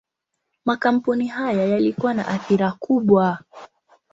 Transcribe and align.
Makampuni 0.65 1.27
haya 1.27 1.65
yalikuwa 1.65 2.13
na 2.13 2.27
athira 2.27 2.71
kubwa. 2.71 3.37